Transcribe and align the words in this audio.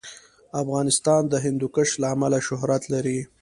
افغانستان 0.61 1.21
د 1.27 1.33
هندوکش 1.45 1.89
له 2.01 2.07
امله 2.15 2.39
شهرت 2.47 2.83
لري. 2.93 3.19